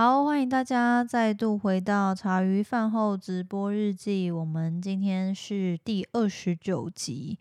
[0.00, 4.30] 好，欢迎大家再度回到茶余饭后直播日记。
[4.30, 7.36] 我们今天是第二十九集。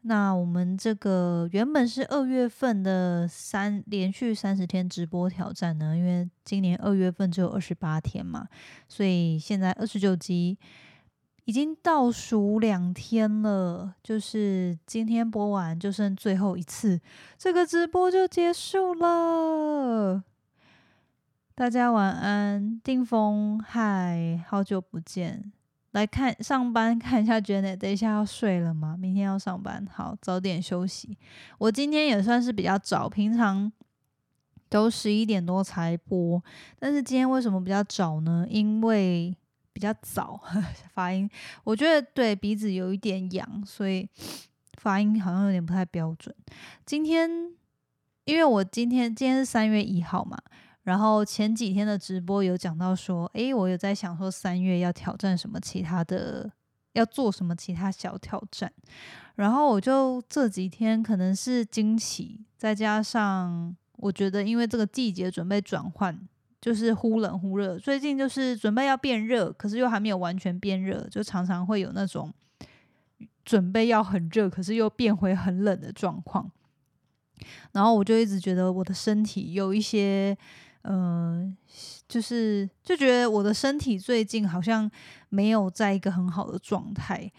[0.00, 8.48] 那我们这个原本是二月份的三连续三十天直播挑战呢，因为今年二月份只有二十八天嘛，
[8.88, 10.56] 所以现在二十九集
[11.44, 16.98] 已经倒数两天了，就是今天播完就剩最后一次，
[17.36, 20.24] 这个直播就结束了。
[21.60, 25.52] 大家晚安，定风，嗨，好久不见，
[25.90, 28.96] 来看上班 看一下娟姐等一下要睡了吗？
[28.98, 31.18] 明天要上班，好，早点休息。
[31.58, 33.70] 我今天也算是比较早，平常
[34.70, 36.42] 都十一点多才播，
[36.78, 38.46] 但是今天为什么比较早呢？
[38.48, 39.36] 因为
[39.74, 40.40] 比较早，
[40.94, 41.28] 发音
[41.62, 44.08] 我觉得对鼻子有一点痒，所以
[44.78, 46.34] 发音好像有点不太标准。
[46.86, 47.28] 今天
[48.24, 50.38] 因为我今天今天是三月一号嘛。
[50.84, 56.50] 然后前几天的直播有讲到说，诶，我有在想说三月要挑战什么其他的，
[56.94, 58.72] 要做什么其他小挑战。
[59.36, 66.18] 然后我就这几天可能是惊奇，再加上我觉得因为这个季节准备转换，
[66.62, 72.32] 就是忽冷忽热，最近就是准备要变热，可是又还没有完全变热，就常常会有那种
[73.44, 76.50] 准备要很热，可是又变回很冷的状况。
[77.72, 80.36] 然后我就一直觉得我的身体有一些。
[80.82, 81.54] 嗯，
[82.08, 84.90] 就是就觉得我的身体最近好像
[85.28, 87.30] 没有在一个很好的状态，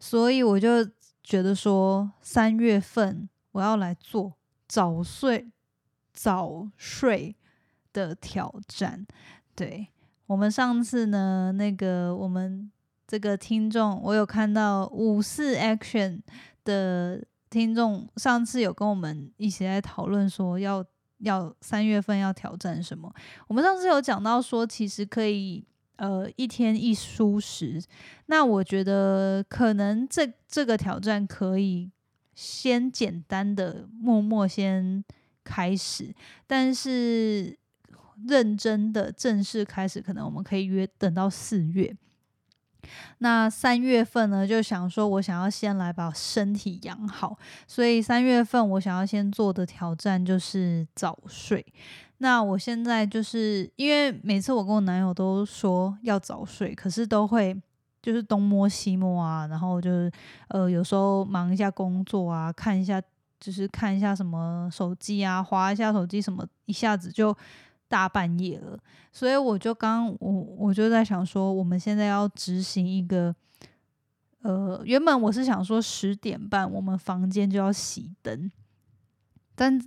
[0.00, 0.84] 所以我就
[1.22, 4.32] 觉得说三月份我要来做
[4.66, 5.48] 早睡
[6.12, 7.36] 早睡
[7.92, 9.06] 的挑战。
[9.54, 9.86] 对
[10.26, 12.68] 我们上次呢，那个我们
[13.06, 16.20] 这个听众，我有看到五四 action
[16.64, 20.84] 的听众，上次有跟我们一起在讨论说要。
[21.18, 23.12] 要三月份要挑战什么？
[23.46, 25.64] 我们上次有讲到说，其实可以
[25.96, 27.82] 呃一天一蔬食。
[28.26, 31.90] 那我觉得可能这这个挑战可以
[32.34, 35.04] 先简单的默默先
[35.42, 36.14] 开始，
[36.46, 37.58] 但是
[38.26, 41.96] 认真的正式开始，可能我们可以约等到四月。
[43.18, 51.64] 那三月份呢，就想说，我想要先来把身体养好，所以三月份我想要先做的挑战就是早睡。
[52.18, 57.56] 那我现在就是因为每次我跟我男友都说要早睡，可是都会
[58.02, 60.10] 就是东摸西摸啊，然后就是
[60.48, 63.00] 呃有时候忙一下工作啊，看一下
[63.38, 67.36] 就是看一下什么手机啊，划一下手机什么，一下子就。
[67.88, 68.78] 大半夜了，
[69.10, 73.34] 所以我就刚我我就在想说，我们现在要执行一个，
[74.42, 78.50] 呃，原本我是想说十点半我们房间就要熄灯，
[79.54, 79.80] 但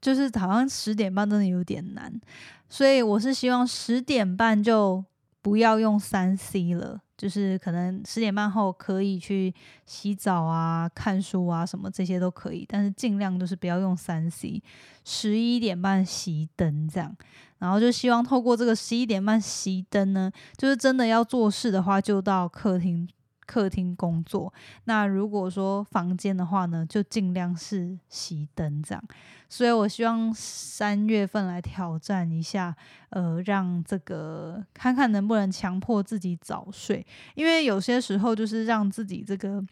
[0.00, 2.20] 就是好像十点半真的有点难，
[2.68, 5.04] 所以我是希望十点半就
[5.40, 7.00] 不要用三 C 了。
[7.16, 9.50] 就是可能十点半后可以去
[9.86, 14.62] 洗澡啊、看书啊什么这些都可以，但是尽量就是不要用三 C。
[15.02, 17.16] 十一点半熄灯这样，
[17.58, 23.08] 然后就希望透过这个十一点半熄灯呢，就是真的要做事的话，就到客厅。
[23.48, 24.52] 客厅工作，
[24.86, 29.00] 那如果说房间的话呢，就尽量是熄灯这样。
[29.48, 32.74] 所以我希望三月份来挑战一下，
[33.10, 37.06] 呃，让这个看看能不能强迫自己早睡，
[37.36, 39.64] 因为有些时候就是让自己这个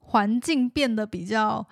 [0.00, 1.64] 环境变得比较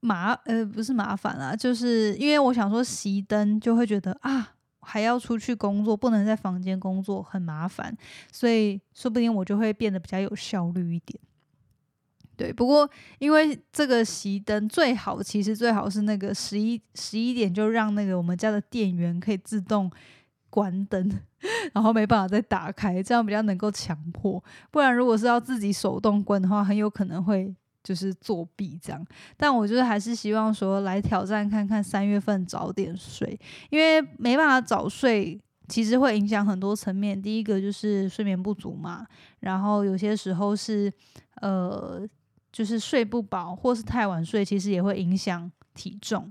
[0.00, 4.54] 麻，呃，不是麻烦啦，就是因为我想说熄灯就会觉得啊。
[4.82, 7.94] 还要出去工作，不能在房间工作，很麻烦，
[8.32, 11.20] 所以说不定我就会变得比较有效率一点。
[12.34, 19.88] 对，不过因为这个熄灯最好，其实最好是那个十一十一点就让那个我们家的电源可以自动
[20.48, 21.20] 关灯，
[21.74, 24.42] 然后没办法再打开，这样比较能够强迫。
[24.70, 27.54] 不然如果是要自己手动关的话，很有可能会。
[27.82, 29.06] 就是作弊这样，
[29.36, 33.38] 但我就是还是希望说来挑战看看三月份早点睡，
[33.70, 37.20] 因为没办法早睡，其实会影响很多层面。
[37.20, 39.06] 第一个就是睡眠不足嘛，
[39.40, 40.92] 然后有些时候是
[41.40, 42.06] 呃，
[42.52, 46.30] 就是睡不饱，或是太晚睡，其实也会影响体重。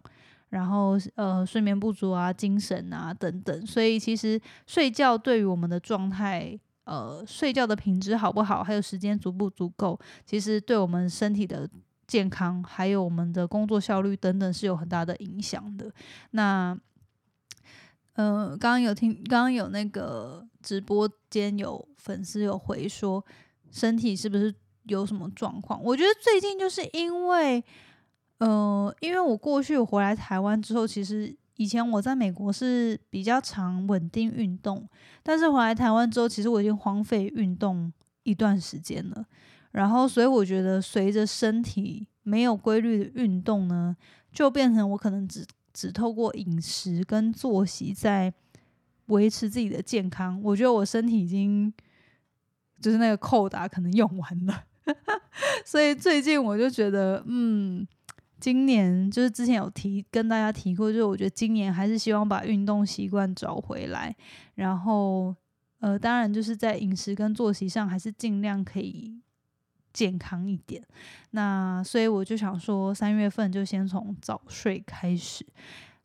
[0.50, 6.60] 然后呃睡眠不足啊、精神啊等等，所以其实睡觉对于我们的状态，
[6.90, 11.70] 呃睡觉的品质好不好，还有时间足不足够，其实对我们身体的
[12.08, 15.94] 健康，还有我们的工作效率等等是有很大的影响的。
[16.32, 16.76] 那
[18.14, 23.24] 呃，刚刚有听，刚刚有那个直播间有粉丝有回说，
[23.72, 24.54] 身体是不是
[24.86, 25.82] 有什么状况？
[25.84, 27.64] 我觉得最近就是因为，
[28.40, 34.88] 呃，因为我过去回来台湾之后，其实以前我在美国是比较常稳定运动，
[35.22, 37.92] 但是回来台湾之后，其实我已经荒废运动
[38.24, 39.26] 一段时间了。
[39.72, 43.96] 然后，所以我觉得随着身体没有规律的运动呢，
[44.32, 45.46] 就变成我可能只。
[45.72, 48.34] 只透过饮食跟作息在
[49.06, 51.72] 维持自己的健康，我觉得我身体已经
[52.82, 54.64] 就是那个扣打可能用完了，
[55.64, 57.88] 所以最近我就觉得，嗯，
[58.40, 64.16] 今年就是之前有提跟大家提过，就是我觉得今年还是希望把运动习惯找回来，
[64.56, 65.36] 然后
[65.80, 69.22] 呃，当然就是在饮食跟作息上还是尽量可以。
[69.92, 70.82] 健康一点，
[71.32, 75.44] 那所以我就想说，三月份就先从早睡开始，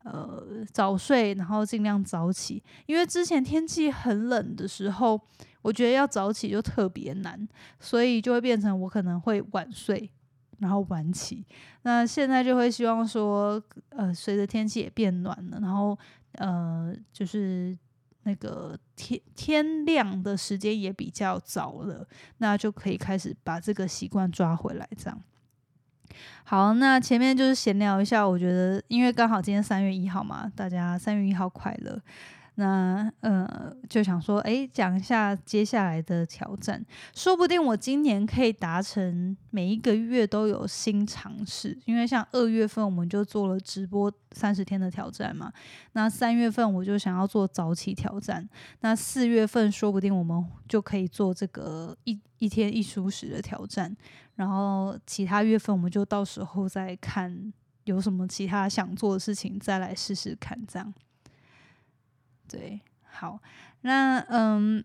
[0.03, 5.21] 呃，早睡，然后尽量早起，因为之前天气很冷的时候，
[5.61, 7.47] 我觉得要早起就特别难，
[7.79, 10.09] 所以就会变成我可能会晚睡，
[10.59, 11.45] 然后晚起。
[11.83, 15.97] 那现在就会希望说，呃，随着天气也变暖了，然后
[16.33, 17.77] 呃，就是。
[18.27, 22.07] 那个天天亮的时间也比较早了，
[22.39, 24.89] 那就可以开始把这个习惯抓回来。
[24.97, 25.21] 这样
[26.43, 32.01] 好，那前面就是闲聊一下，我觉得因为刚好今天三月一号嘛，大家三月一号快乐。
[32.57, 41.77] 那呃，就想说，哎，讲一下接下来的挑战，说不定我今年可以达成每一个月都有新尝试。
[41.85, 45.51] 因为像二月份我们就做了直播三十天的挑战嘛，
[45.91, 48.47] 那三月份我就想要做早起挑战，
[48.79, 53.93] 那四月份说不定我们就可以做这个一一天一舒适的挑战，
[54.35, 57.53] 然后其他月份我们就到时候再看
[57.83, 60.93] 有什么其他想做的事情，再来试试看这样。
[62.47, 63.39] 对，好，
[63.81, 64.83] 那嗯，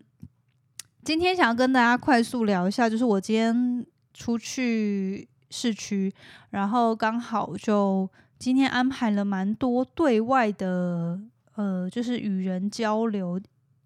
[1.03, 6.13] 今天想要跟大家快速聊一下，就是我今天出去市区，
[6.49, 8.09] 然后刚好就
[8.39, 11.19] 今天安排了蛮多对外的，
[11.55, 13.39] 呃，就是与人交流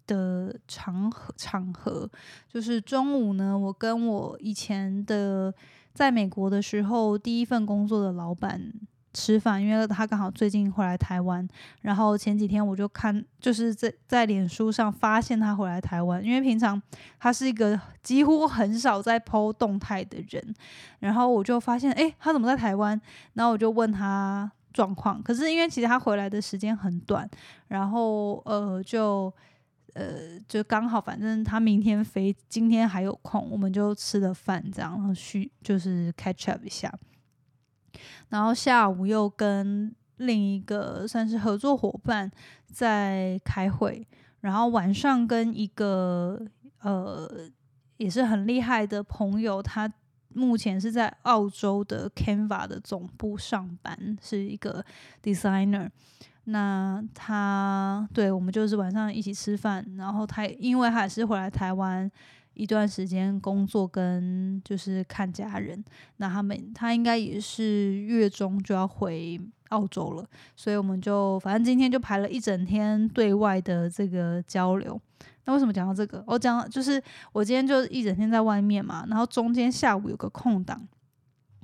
[0.06, 2.10] 的场合场合，
[2.48, 5.54] 就是中午呢，我跟我以前的
[5.92, 8.72] 在美国的时候第一份工作的老板。
[9.16, 11.48] 吃饭，因为他刚好最近回来台湾，
[11.80, 16.80] 然后前几天我就看，就是在在脸书上发现他回来台湾，因为平常
[17.18, 20.54] 他是一个几乎很少在 PO 动态的人，
[20.98, 23.00] 然后我就发现，哎，他怎么在台湾？
[23.32, 27.26] 然后我就问他状况，可是因为其实他回来的时间很短，
[27.68, 29.32] 然后呃，就
[29.94, 36.92] 呃，就刚好，反正他明天飞，今天还有空，我们就吃了饭，这样，然后去就是 catch up 一下。
[38.28, 42.30] 然后下午又跟另一个算是合作伙伴
[42.72, 44.06] 在开会，
[44.40, 46.40] 然后晚上跟一个
[46.80, 47.28] 呃
[47.96, 49.92] 也是很厉害的朋友，他
[50.34, 54.84] 目前是在澳洲的 Canva 的总部上班，是一个
[55.22, 55.88] designer。
[56.44, 62.10] 那他对我们就是晚上一起吃饭，然后他因为他也是回来台湾。
[62.56, 65.84] 一段时间工作跟就是看家人，
[66.16, 75.00] 那他们他应该也是月中就要回澳洲了，所以我们就反正今天就排了一整天对外的这个交流。
[75.44, 76.24] 那为什么讲到这个？
[76.26, 77.00] 我讲就是
[77.32, 80.88] 我今天就一整天在外面嘛，然后中间下午有个空档，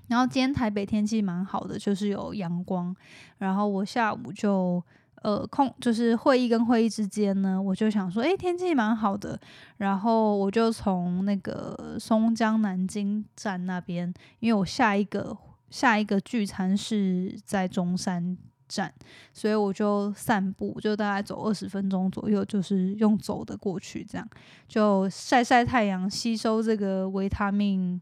[0.08, 2.94] 然后今天台北天气蛮好的，就是有阳光，
[3.38, 4.84] 然后我下午就。
[5.22, 9.38] 呃，空就是会议跟会议之间呢，我就想说，诶，天气蛮好的，
[9.76, 15.36] 然后我就从那个松江南京站那边，因为我下一个
[15.70, 18.36] 下一个聚餐是在中山
[18.66, 18.92] 站，
[19.32, 24.28] 所以我就散步，就大概走二十分钟左右，就是用走的过去，这样
[24.66, 28.00] 就晒晒太阳，吸收这个维他命。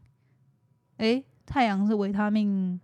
[0.97, 2.79] 诶，太阳是维他命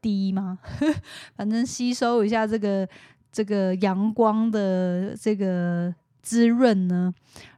[0.00, 0.60] D 吗？
[1.34, 2.88] 反正吸收一下这个。
[3.34, 7.12] 这个阳光的这个滋润呢，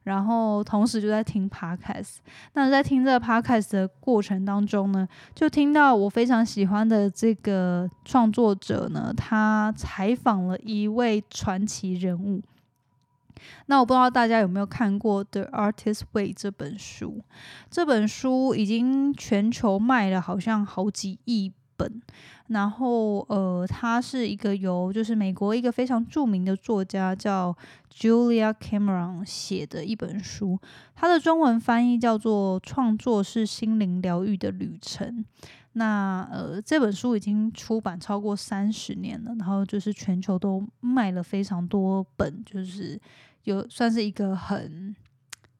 [0.04, 2.16] 然后同时就在听 podcast。
[2.54, 12.40] 那在听这个 podcast 的过程当中呢，就听到我非常喜欢的这个创作者呢，他采访了一位传奇人物。
[13.66, 17.22] 那我不知道大家有没有看过《The Artist Way》这本书？
[17.70, 22.00] 这本书已经全球卖了好像好几亿本。
[22.48, 27.52] 然后，呃，它是一个由就是美国一个非常著名的作家叫
[27.92, 30.56] Julia Cameron 写的一本书，
[30.94, 35.08] 它的中文翻译叫做《创作是心灵疗愈的旅程》。
[35.72, 42.98] 那呃，这本书已经出版超过三十年了，然后就是全球都卖了非常多本，就是
[43.42, 44.94] 有算是一个很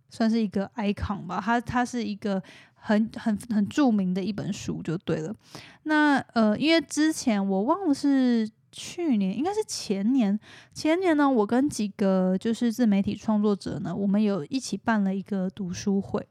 [0.09, 1.43] 算是一个 icon 吧。
[1.45, 2.41] 它它是一个。
[2.87, 5.35] 很很很著名的一本书就对了。
[5.83, 10.39] 那呃，因为之前我忘了是去年，应该是前年。
[10.73, 16.25] 前年呢，我跟几个就是自媒体创作者呢，我们有一起办了一个读书会，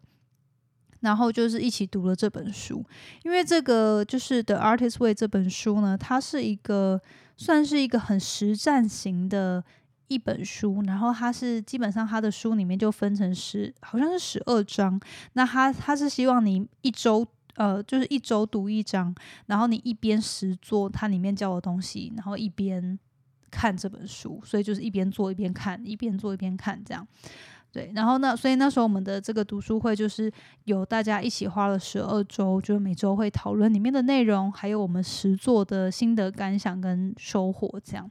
[1.01, 2.85] 然后就是一起读了这本书。
[3.23, 7.01] 因为这个就是《The Artist Way》这本书呢，它是一个
[7.35, 9.63] 算是一个很实战型的。
[10.07, 14.99] 一本书，然后它是基本上它的书里面就分成十，好像是十二章。
[15.33, 19.13] 那他他是希望你一周，呃，就是一周读一章，
[19.47, 22.97] 然后你一边实做它里面教的东西，然后一边
[23.49, 27.07] 看这本书，所以就是一边做一边看，一边做一边看这样。
[27.71, 30.31] 对，然后呢，所以那时候我们的这个读书会就是
[30.63, 38.09] 有大家一起花了十二周，就是每周会讨论里面的内容，还有我们实做的心得感想跟收获这样。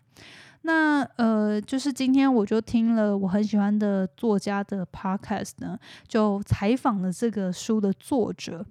[0.66, 5.78] 那呃，就是今天我就听了我很喜欢的作家的 podcast 呢，
[6.08, 8.64] 就采访了这个书的作者，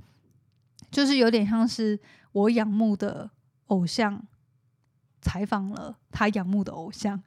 [0.89, 2.00] 就是有点像是
[2.31, 3.29] 我仰慕的
[3.67, 4.19] 偶像，
[5.21, 7.21] 采访了他仰慕的偶像。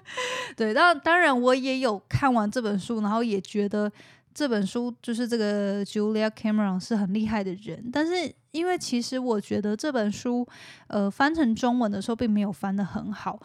[0.54, 3.90] 对，当当然我也有看完这本书，然后也觉得
[4.34, 10.46] 这本书就是这个 Julia Cameron 是很厉害的人，但是因为其实我觉得这本书
[10.88, 13.40] 呃翻成中文的时候并没有翻的很好。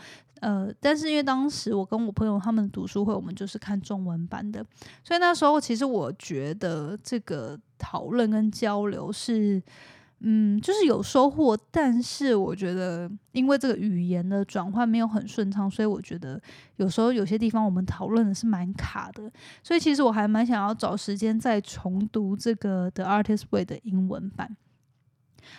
[0.46, 4.64] 呃，但是因为当时我跟我朋友他们读书会，我们就是看中文版的，
[5.04, 9.60] 所以那时候其实我觉得这个讨论跟交流是，
[10.20, 11.58] 嗯，就是有收获。
[11.72, 16.40] 但是我觉得，因为这个语言的转换没有很顺畅，所以我觉得
[16.76, 19.24] 有时候有些地方我们讨论的是蛮卡的。
[19.64, 24.56] 所以其实我还蛮想要找时间再重读这个《The Artist Way》的英文版。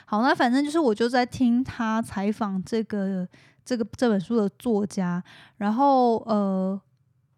[0.05, 3.27] 好，那反正就是我就在听他采访这个。
[3.67, 5.21] 这个这本书的作家，
[5.57, 6.81] 然后呃，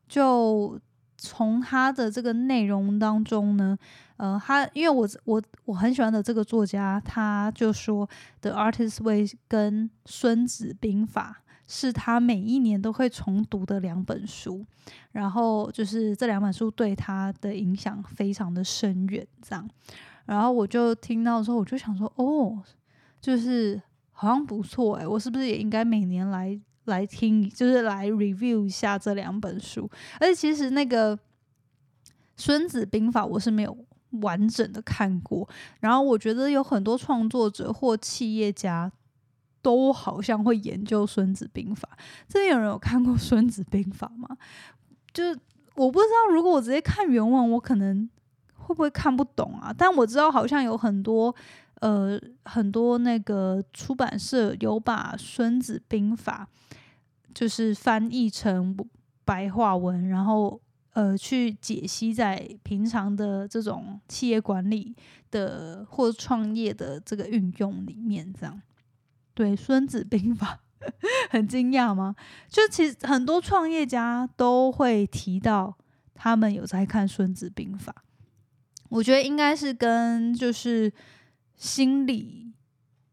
[0.06, 0.78] 就
[1.16, 3.76] 从他的这个内容当中呢，
[4.18, 8.06] 呃，他因为我我我很喜欢的这个作家，他就说
[8.42, 14.66] 《The Artist Way》跟《孙子兵法》是他每一年都会重读的两本书，
[15.12, 19.66] 然后就是这两本书对他的影响非常的深远，这样，
[20.26, 22.62] 然后我就听到之后，我就想说，哦，
[23.18, 23.80] 就是。
[24.20, 29.88] 好像不错诶，我是不是也应该每年来来听，就是来 review 一下这两本书？
[30.18, 31.16] 而且其实那个
[32.36, 33.78] 《孙子兵法》我是没有
[34.22, 35.48] 完整的看过，
[35.78, 38.90] 然后我觉得有很多创作者或企业家
[39.62, 41.88] 都好像会研究《孙子兵法》。
[42.26, 44.36] 这边有人有看过《孙子兵法》吗？
[45.12, 45.38] 就是
[45.76, 48.10] 我不知道，如果我直接看原文，我可能
[48.56, 49.72] 会不会看不懂啊？
[49.78, 51.32] 但我知道好像有很多。
[51.80, 56.48] 呃，很多那个出版社有把《孙子兵法》
[57.32, 58.76] 就是翻译成
[59.24, 60.60] 白话文，然后
[60.94, 64.96] 呃去解析在平常的这种企业管理
[65.30, 68.60] 的或创业的这个运用里面，这样
[69.32, 70.58] 对《孙子兵法》
[71.30, 72.16] 很惊讶吗？
[72.48, 75.76] 就其实很多创业家都会提到
[76.12, 77.94] 他们有在看《孙子兵法》，
[78.88, 80.92] 我觉得应该是跟就是。
[81.58, 82.54] 心理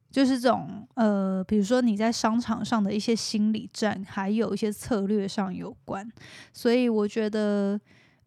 [0.09, 6.09] 就是这种呃，比如说你在商场上的一些心理战，还有一些策略上有关，
[6.53, 7.77] 所以我觉得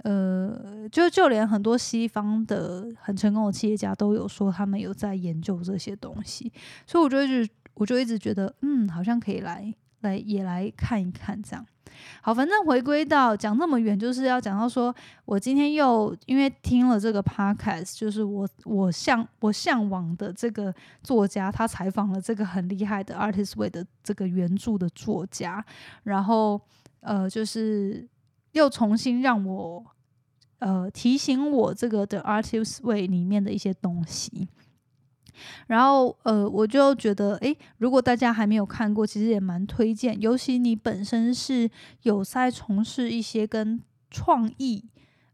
[0.05, 6.53] 呃，就就连很多西方的很成功的企业家都有说他们有在研究这些东西，
[6.87, 11.67] 所以我就一直我就一直觉得嗯，好像可以来来也来看一看这样。
[12.23, 25.64] 好，反正回归到讲那么远，就是要讲到说，我今天又因为听了这个 podcast，就是我我向我向往的这个作家，他采访了这个很厉害的 Artist Way 的这个原著的作家，
[26.05, 26.61] 然后
[27.00, 28.07] 呃，就是
[28.52, 29.85] 又重新让我
[30.61, 34.47] 呃提醒我这个的 Artist Way 里面的一些东西。
[35.67, 40.21] 然后，呃，我就觉得，诶，如果大家还没有看过，其实也蛮推荐。
[40.21, 41.71] 尤其你本身是
[42.03, 43.81] 有在从事一些跟
[44.11, 44.85] 创意、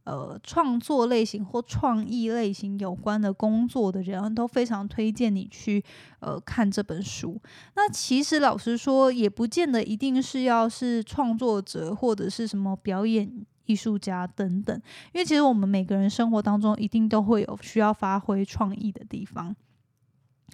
[0.04, 5.82] 呃创作类型或创意类型有关的工作的人，都非常推荐你去
[6.20, 7.40] 呃看这本书。
[7.76, 13.30] 那其实老实说，也不见得一定是要是创作者或者是什么表演
[13.64, 14.76] 艺术家等等，
[15.14, 19.56] 因为其实我们每个人生活当中一定都会有需要发挥创意的地方。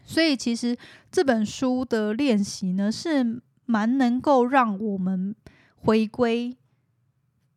[0.05, 0.77] 所以其实
[1.13, 5.35] 这本书的练习呢，是蛮能够让我们
[5.77, 6.57] 回归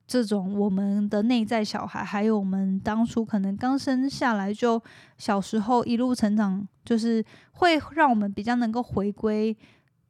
[0.06, 4.80] 这种我们的内在小孩，还有我们当初可能刚生下来就
[5.18, 9.58] 小时候一路成长，就是会让我们比较能够回归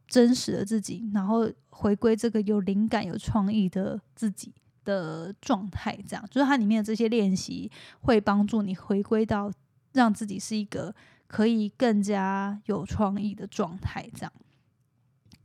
[0.08, 4.52] 真实的自己，然后回归这个有灵感、有创意的自己
[4.84, 5.98] 的状态。
[6.06, 9.50] 这样，就是它里面的这些练习会帮助你回归到
[9.94, 10.94] 让自己是一个。
[11.34, 14.32] 可以更加有创意的状态，这样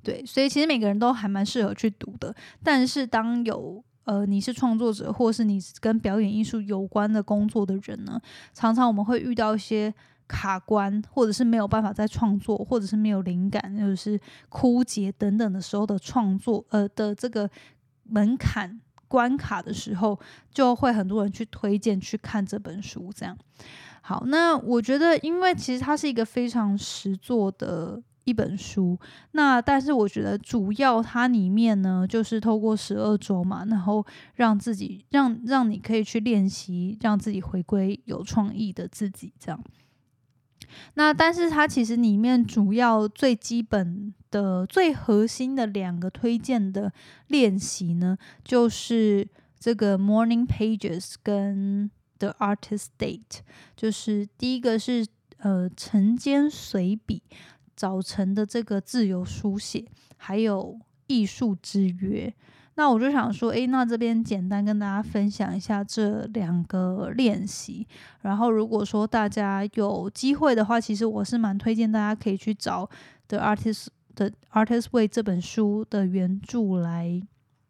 [0.03, 2.35] 对，所以其实每个人都还蛮适合去读的。
[2.63, 8.21] 但是，当有呃你是创作者，或是你跟表演艺术有关的工作的人呢，
[8.53, 9.95] 常常我们会遇到一些
[10.27, 17.49] 卡关，或者是没有办法再创作，或者是没有灵感，就是枯竭等等的时候的创作，呃的这个
[18.03, 18.79] 门槛
[19.09, 20.21] 关卡的时候，
[20.53, 23.35] 就会很多人去推荐去看这本书，这样。
[24.09, 28.99] 好，那我觉得，因为其实它是一个非常实作的一本书，
[29.33, 34.03] 那但是我觉得主要它里面呢，就是透过十二周嘛，然后
[34.37, 39.63] 让自己让让你可以去练习，让自己回归有创意的自己这样。
[40.95, 46.91] 那但是它其实里面主要最基本的、最核心的两个推荐的
[47.27, 49.29] 练习呢，就是
[49.61, 51.91] 这个 Morning Pages 跟。
[52.19, 53.41] 的 artist date
[53.77, 55.07] 就是第一个是
[55.39, 57.23] 呃晨间随笔，
[57.77, 59.85] 早晨的这个自由书写，
[60.17, 62.35] 还有艺术之约。
[62.75, 67.85] 那我就想说，诶，那这边简单跟大家分享一下这两个练习。
[68.21, 72.89] 然后如果说大家有机会的话，其实我是蛮推荐大家可以去找
[73.27, 77.21] The Artist 的 Artist Way 这本书的原著来。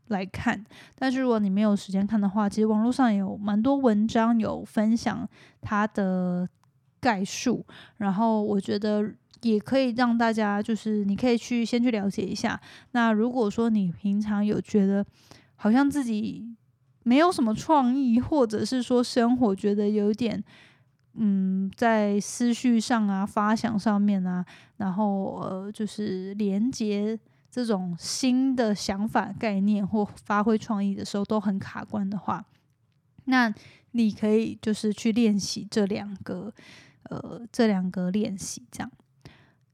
[0.09, 5.29] 来看，但是如果你没有时间看的话，其实网络上有蛮多文章有分享
[5.61, 6.49] 它的
[7.01, 7.65] 概述，
[7.99, 9.13] 然后我觉得
[9.43, 12.61] 也可以让大家就是你可以去先去了解一下。
[12.93, 15.05] 那如果说你平常有觉得
[15.57, 16.57] 好像自己
[17.05, 20.43] 没有什么创意，或者是说生活觉得有点
[21.15, 24.45] 嗯在思绪上啊、发想上面啊，
[24.79, 27.19] 然后呃就是连接。
[27.51, 32.45] 这种新的想法、概念或发挥创意的时候都很卡关的话，
[33.25, 33.53] 那
[33.93, 36.53] 你可以就是去练习这两个，
[37.05, 38.63] 呃，这两个练习。
[38.71, 38.91] 这样，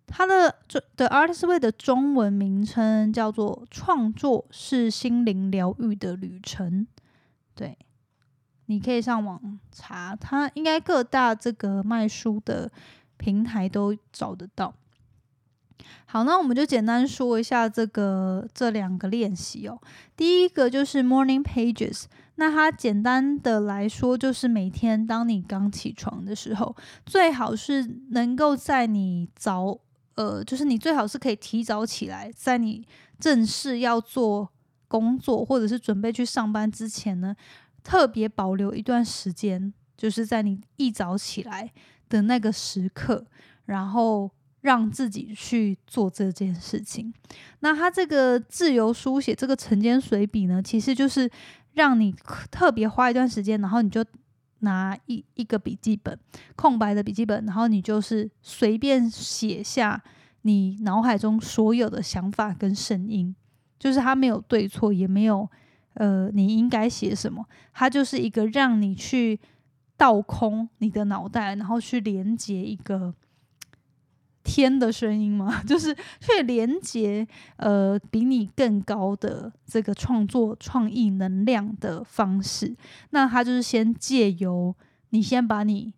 [0.07, 6.87] 它的这的 Artist Way 的中文名称叫做“创作是心灵疗愈的旅程”。
[7.57, 7.77] 对，
[8.67, 12.71] 你可以上网查，它应该各大这个卖书的
[13.17, 14.73] 平台都找得到。
[16.07, 19.77] 好，那我们就简单说一下这个这两个练习哦。
[20.17, 22.05] 第一个就是 Morning Pages，
[22.37, 29.77] 那它简单的来说就是每天当你刚起床的时候，最好是能够在你早
[30.15, 32.87] 呃，就是你最好是可以提早起来，在你
[33.19, 34.49] 正式要做
[34.87, 37.35] 工作或者是准备去上班之前呢，
[37.83, 41.73] 特别保留一段时间，就是在你一早起来
[42.09, 43.27] 的那个时刻，
[43.65, 44.31] 然后。
[44.65, 47.13] 让自己去做这件事情。
[47.61, 51.31] 那他这个自由书写，这个晨间随笔呢，其实就是
[51.75, 52.11] 让你
[52.51, 54.03] 特别花一段时间，然后你就
[54.61, 56.19] 拿一一个笔记本，
[56.57, 60.03] 空白的笔记本，然后你就是随便写下
[60.43, 63.37] 你脑海中所有的想法跟声音，
[63.79, 65.47] 就是它没有对错，也没有
[65.93, 69.39] 呃你应该写什么，它就是一个让你去
[69.99, 73.15] 倒空你的脑袋，然后去连接一个。
[74.55, 75.61] 天的声音吗？
[75.67, 82.73] 就是去连接呃比你更高的这个创作创意能量的方式。
[83.11, 84.73] 那他就是先借由
[85.11, 85.93] 你先把你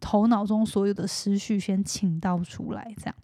[0.00, 3.14] 头脑中所有的思绪先请到出来，这样。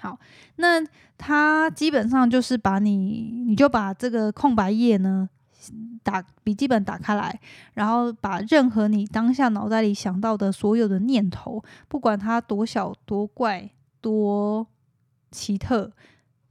[0.00, 0.18] 好，
[0.56, 0.84] 那
[1.16, 5.28] 他基本上就是把你，你就把这个空白页呢
[6.02, 7.40] 打笔记本打开来，
[7.74, 13.70] 然后把任何你当下脑袋里想到的所有的念头，不管它多小多怪。
[14.00, 14.66] 多
[15.30, 15.90] 奇特，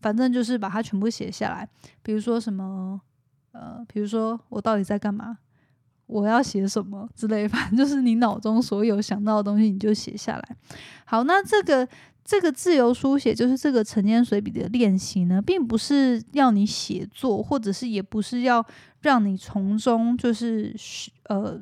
[0.02, 1.68] 反正就是把它全部写下来。
[2.02, 3.00] 比如说什么，
[3.52, 5.38] 呃，比如说我到底在干嘛，
[6.08, 10.56] 我要写什么之类，反正就是你脑中所有想到的东西，你就写下来。
[11.06, 11.88] 好，那这个
[12.26, 18.66] 这个自由书写，就是这个晨间随笔的练习呢，并不是要你写作，或者是也不是要
[19.02, 20.76] 让你从中就是
[21.26, 21.62] 呃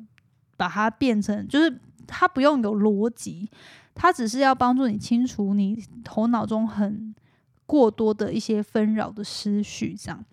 [0.56, 3.50] 把它变成，就是它不用有逻辑。
[3.96, 7.14] 它只是要帮助你清除你头脑中很
[7.66, 10.26] 过多的一些纷扰的思绪，这样。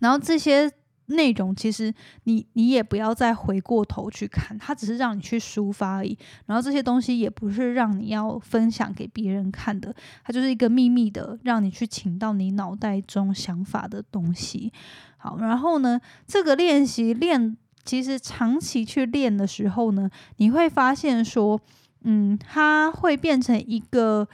[0.00, 0.68] 然后这些
[1.06, 6.18] 内容其实你你也不要再回过头去看，它只是让你去抒发而已。
[6.46, 14.72] 然后这些东西也不是让你要分享给别人看的，它就是一个秘密的，让你去请到你脑袋中想法的东西。
[15.18, 21.60] 好，然后呢，这个练习练，其实长期去练的时候呢，你会发现说，
[22.02, 24.28] 嗯，它会变成一个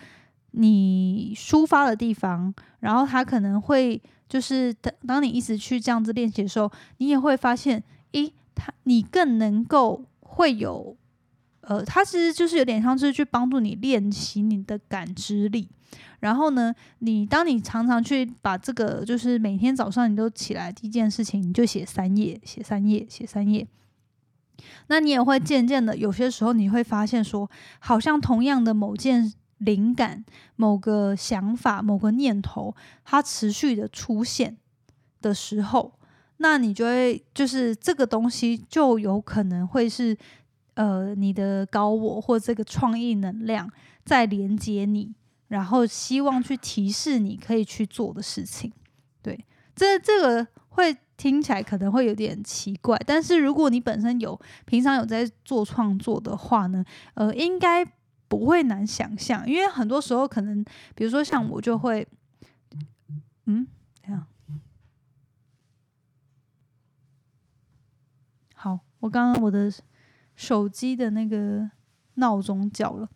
[0.52, 4.00] 你抒发的地方，然后它可能会。
[4.28, 7.82] 就是当当你一直去这样子练习的时候，你也会发现，
[8.12, 10.94] 诶，它你更能够会有，
[11.60, 15.68] 呃，它其实就是有点像是去帮助你练习你的感知力。
[16.20, 23.66] 然后呢，你当你常常去把这个，就是每天早上你都起来第一件事情，你就写三页，写三页，写三页，
[24.88, 29.32] 那你也会渐渐的，有些时候你会发现说，好像同样的某件。
[29.58, 34.56] 灵感、某个想法、某个念头，它持续的出现
[35.20, 35.98] 的时候，
[36.36, 40.16] 那你就会就是这个东西就有可能会是
[40.78, 43.68] 呃你的高我或这个创意能量
[44.04, 45.12] 在连接你，
[45.48, 48.72] 然后希望去提示你可以去做的事情。
[49.20, 57.86] 对，这这个会听起来可能会有点奇怪，但是如果你本身有平常有在做创作的话呢，呃，应该。
[58.30, 60.62] 不会难想象，因为很多时候可能，
[60.94, 62.06] 比如说像我就会，
[63.46, 63.66] 嗯，
[64.04, 64.26] 这样，
[68.54, 69.72] 好，我刚刚我的
[70.38, 71.68] 手机的那个
[72.14, 73.06] 闹钟叫了。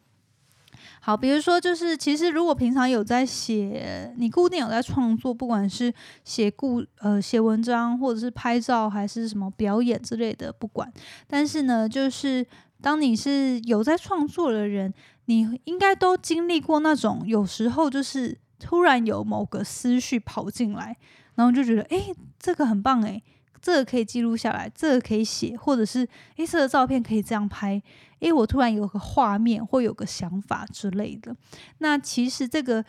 [1.01, 10.93] 好，比如说就是，其实如果平常有在写，你固定有在创作，不管是写故呃写文章，或者是拍照，还是什么表演之类的，不管，
[11.27, 12.47] 但是呢，就是。
[12.83, 14.93] 当你是有在创作的人，
[15.27, 20.97] 你应该都经历过那种有时候就是突然有某个思绪跑进来，
[21.37, 23.23] 然后就觉得哎，这个很棒哎，
[23.63, 27.81] 这个可以记录下来，这个可以写，或者是哎，这个照片可以这样拍，
[28.21, 31.35] 哎，我突然有个画面或有个想法之类的。
[31.79, 32.85] 那其实这个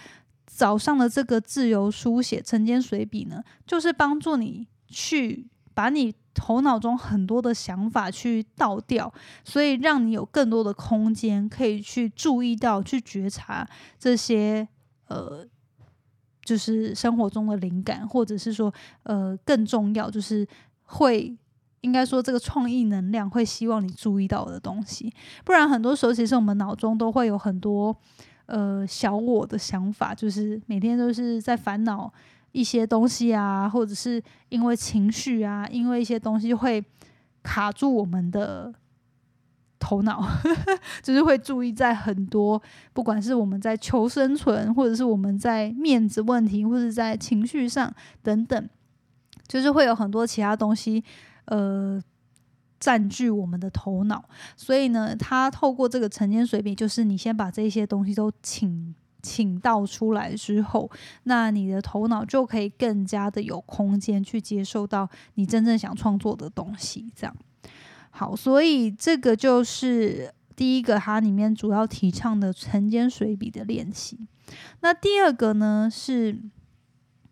[0.45, 6.13] 早上的这个自由书写晨间随笔呢，就是帮助你去把你。
[6.35, 14.67] 头脑中很多的想法去倒掉，所以让你有更多的空间可以去注意到、去觉察这些
[15.09, 15.47] 呃，
[16.43, 20.47] 就是生活中的灵感，或者是说呃更重要，就是
[20.83, 21.35] 会
[21.81, 25.13] 应该说这个创意能量会希望你注意到的东西。
[25.43, 27.95] 不然很多时候其实我们脑中都会有很多
[28.45, 32.13] 呃小我的想法，就是每天都是在烦恼。
[32.55, 36.85] 一些东西啊，或者是因为情绪啊，因为一些东西会
[37.41, 38.71] 卡住我们的
[39.83, 40.25] 头脑，
[41.03, 42.61] 就是会注意在很多，
[42.93, 48.69] 不管是我们在求生存，或者是我们在面子问题，或者在情绪上等等，
[49.47, 51.03] 就是会有很多其他东西
[51.45, 52.01] 呃
[52.79, 54.23] 占据我们的头脑。
[54.55, 58.95] 所以呢，他透过这个晨间水笔，就是你先把这些东西都请。
[59.25, 60.91] 请到出来之后，
[61.23, 67.09] 那你的头脑就可以更加的有空间去接受到你真正想创作的东西。
[67.15, 67.33] 这样
[68.15, 74.17] 好，所以这个就是第一个，它里面主要提倡的晨间随笔的练习。
[74.81, 76.37] 那第二个呢，是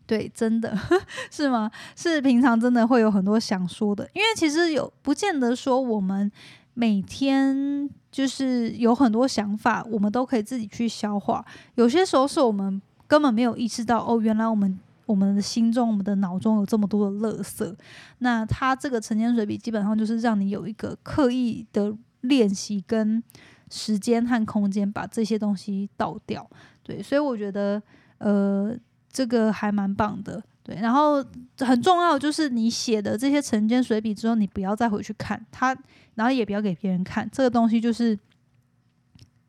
[0.07, 0.75] 对，真的
[1.29, 1.69] 是吗？
[1.95, 6.31] 是平常真的会有很多想说的，因为其实有不见得说我们
[6.73, 7.89] 每天。
[8.11, 11.45] 就是有很多想法，我们都可以自己去消化。
[11.75, 14.77] 有些时候是我们根本没有意识到，哦，原来我们
[15.11, 17.75] 我们的心中、我们的脑中有这么多的垃圾。
[18.19, 23.21] 那它这个晨间水笔基本上就是让你有一个刻意的练习跟
[23.69, 26.49] 时间和空间，把这些东西倒掉。
[26.83, 27.81] 对，所以我觉得，
[28.17, 28.75] 呃，
[29.11, 30.41] 这个还蛮棒的。
[30.63, 31.23] 对，然后
[31.57, 35.75] 很重要就是你写的这些晨间随笔之后，你不要再回去看它，
[36.15, 37.27] 然后也不要给别人看。
[37.31, 38.17] 这个东西就是，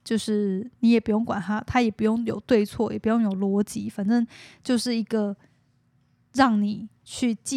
[0.03, 4.27] 就是你也不用管它，它也不用有对错，也不用有逻辑，反正
[4.65, 5.37] 就是一个
[6.33, 7.51] 让你去记。